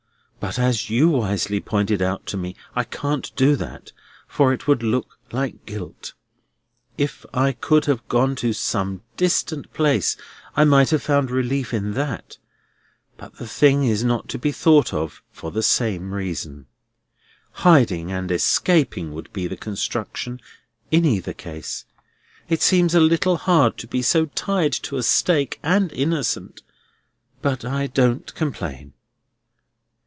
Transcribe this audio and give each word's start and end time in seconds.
But 0.41 0.57
as 0.57 0.89
you 0.89 1.07
wisely 1.07 1.59
pointed 1.59 2.01
out 2.01 2.25
to 2.25 2.35
me, 2.35 2.55
I 2.75 2.83
can't 2.83 3.31
do 3.35 3.55
that, 3.57 3.91
for 4.27 4.51
it 4.51 4.67
would 4.67 4.81
look 4.81 5.19
like 5.31 5.67
guilt. 5.67 6.13
If 6.97 7.27
I 7.31 7.51
could 7.51 7.85
have 7.85 8.05
gone 8.07 8.35
to 8.37 8.51
some 8.51 9.03
distant 9.17 9.71
place, 9.71 10.17
I 10.55 10.63
might 10.63 10.89
have 10.89 11.03
found 11.03 11.29
relief 11.29 11.75
in 11.75 11.93
that, 11.93 12.39
but 13.17 13.35
the 13.35 13.47
thing 13.47 13.83
is 13.83 14.03
not 14.03 14.29
to 14.29 14.39
be 14.39 14.51
thought 14.51 14.95
of, 14.95 15.21
for 15.31 15.51
the 15.51 15.61
same 15.61 16.11
reason. 16.11 16.65
Hiding 17.61 18.11
and 18.11 18.31
escaping 18.31 19.13
would 19.13 19.31
be 19.31 19.45
the 19.45 19.55
construction 19.55 20.41
in 20.89 21.05
either 21.05 21.33
case. 21.33 21.85
It 22.49 22.63
seems 22.63 22.95
a 22.95 22.99
little 22.99 23.37
hard 23.37 23.77
to 23.77 23.85
be 23.87 24.01
so 24.01 24.25
tied 24.25 24.73
to 24.73 24.97
a 24.97 25.03
stake, 25.03 25.59
and 25.61 25.91
innocent; 25.93 26.63
but 27.43 27.63
I 27.63 27.85
don't 27.85 28.33
complain." 28.33 28.93